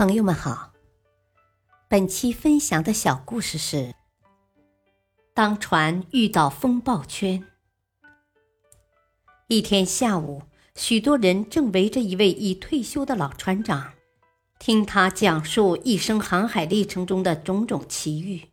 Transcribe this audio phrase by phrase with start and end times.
[0.00, 0.72] 朋友们好，
[1.86, 3.94] 本期分享的小故事是：
[5.34, 7.44] 当船遇到风暴圈。
[9.48, 10.44] 一天下午，
[10.74, 13.92] 许多人正围着一位已退休的老船长，
[14.58, 18.48] 听他讲述一生航海历程中的种种奇遇，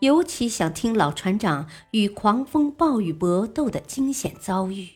[0.00, 4.90] 尤其想听老船长与狂风暴雨搏斗的惊险遭遇。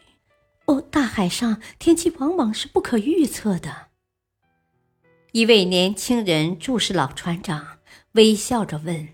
[0.66, 3.88] 哦，大海上天气往往是不可预测的。
[5.32, 7.78] 一位年轻人注视老船长，
[8.12, 9.10] 微笑着问：“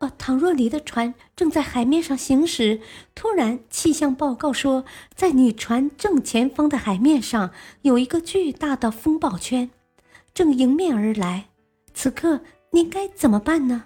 [0.00, 2.80] 呃，倘若你的船正在海面上行驶，
[3.14, 7.52] 突然气象报告说，在你船正前方的海面上
[7.82, 9.70] 有一个巨大的风暴圈，
[10.34, 11.46] 正迎面而来，
[11.94, 12.40] 此刻
[12.72, 13.84] 您该怎么办呢？”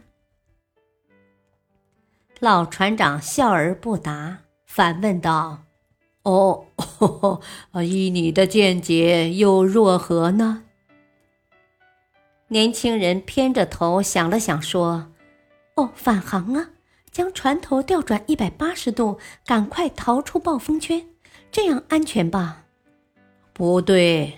[2.41, 5.65] 老船长笑而不答，反问道
[6.25, 6.65] ：“哦，
[7.85, 10.63] 依你的见解，又若何呢？”
[12.53, 15.11] 年轻人偏着头想了想，说
[15.77, 16.69] ：“哦，返航啊，
[17.11, 21.07] 将船头调转一百八十度，赶快逃出暴风圈，
[21.51, 22.65] 这样安全吧
[23.55, 24.35] ？”“不对，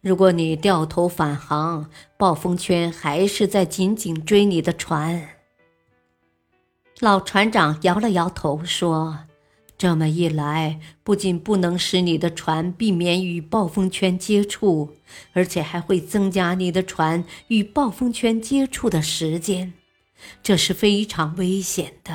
[0.00, 5.28] 如果你掉头返航，暴风圈还是在紧紧追你的船。”
[6.98, 9.20] 老船长摇了摇头，说。
[9.82, 14.94] 这么一来，不仅不能使你的船避免与暴风圈接触，
[15.32, 19.72] 而且还会增加你的船与暴风圈接触的时间，
[20.40, 22.14] 这是非常危险的。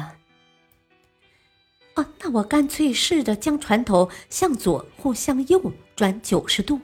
[1.95, 6.79] 啊，那我干脆试着将船头向左或向右转九十度，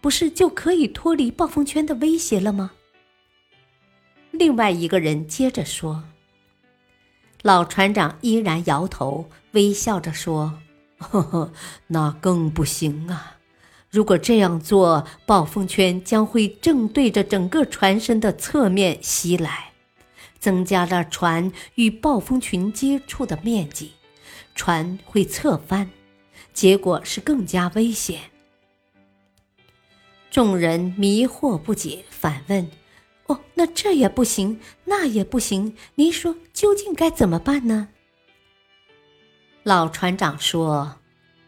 [0.00, 2.70] 不是就可以脱离暴风圈的威胁了吗？
[4.30, 6.04] 另外一个人接着说。
[7.42, 10.60] 老船长依然摇头，微笑着说
[10.98, 11.52] ：“呵呵，
[11.88, 13.38] 那更不行啊！
[13.90, 19.72] 如果这样做，暴风圈将会正对着整个船身的侧面袭来，
[20.38, 23.92] 增加了船与暴风群接触的面积，
[24.54, 25.90] 船会侧翻，
[26.54, 28.20] 结果是更加危险。”
[30.30, 32.70] 众人迷惑不解，反问。
[33.32, 35.74] 哦，那这也不行，那也不行。
[35.94, 37.88] 您说究竟该怎么办呢？
[39.62, 40.96] 老船长说：“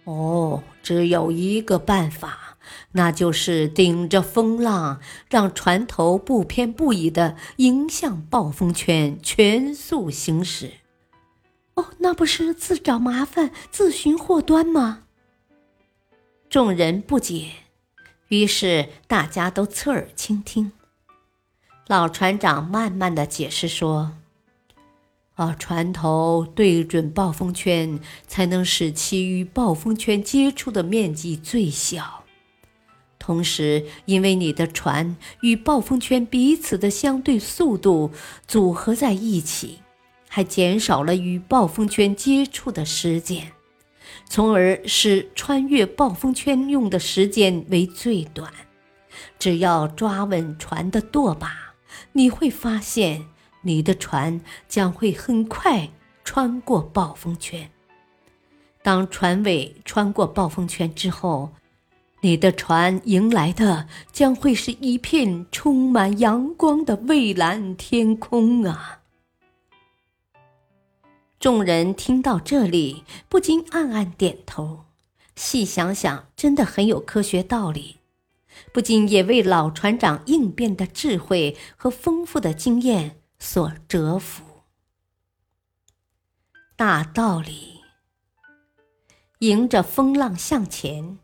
[0.04, 2.56] 哦，只有一个办法，
[2.92, 10.70] 那就是顶着风浪，让船头不偏不倚的迎向暴风圈，全速行驶。”
[11.74, 15.02] 哦，那不是自找麻烦，自寻祸端吗？
[16.48, 17.50] 众人不解，
[18.28, 20.72] 于是大家都侧耳倾听。
[21.86, 24.12] 老船长慢慢的解释说
[25.36, 32.24] ：“啊，船头对准暴风圈，才能使其与暴风圈接触的面积最小。
[33.18, 38.10] 同时，因为你的船与暴风圈彼此的相对速度
[38.46, 39.80] 组合在一起，
[40.26, 43.52] 还减少了与暴风圈接触的时间，
[44.26, 48.50] 从而使穿越暴风圈用的时间为最短。
[49.38, 51.60] 只要抓稳船的舵把。”
[52.16, 53.26] 你会发现，
[53.62, 55.90] 你的船将会很快
[56.22, 57.68] 穿过暴风圈。
[58.82, 61.50] 当船尾穿过暴风圈之后，
[62.20, 69.00] 你的船迎来的将会是一片充满阳光的蔚蓝天空啊！
[71.40, 74.84] 众人听到这里，不禁暗暗点头。
[75.34, 77.96] 细想想，真的很有科学道理。
[78.72, 84.44] 不禁也为老船长应变的智慧和丰富的经验所折服。
[86.76, 87.80] 大道理，
[89.38, 91.18] 迎着风浪向前，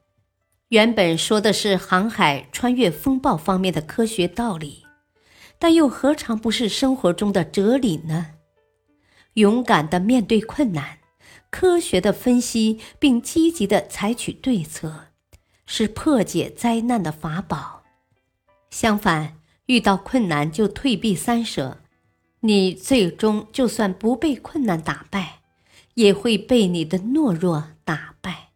[0.69, 4.85] 原本说的是航海穿越风暴方面的科学道理，
[5.59, 8.35] 但又何尝不是生活中的哲理呢？
[9.35, 10.99] 勇敢的面对困难，
[11.51, 15.10] 科学的分析，并积极的采取对策。
[15.73, 17.85] 是破解灾难的法宝。
[18.71, 19.37] 相反，
[19.67, 21.79] 遇到困难就退避三舍，
[22.41, 25.43] 你最终就算不被困难打败，
[25.95, 28.49] 也会被你的懦弱打败。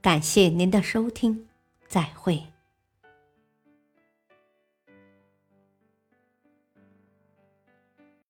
[0.00, 1.46] 感谢您的收听，
[1.86, 2.51] 再会。